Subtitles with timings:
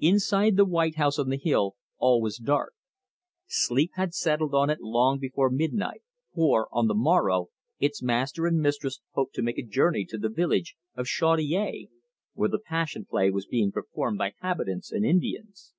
[0.00, 2.74] Inside the white house on the hill all was dark.
[3.46, 6.02] Sleep had settled on it long before midnight,
[6.34, 10.28] for, on the morrow, its master and mistress hoped to make a journey to the
[10.30, 10.64] valley
[10.96, 11.90] of the Chaudiere,
[12.34, 15.72] where the Passion Play was being performed by habitants and Indians.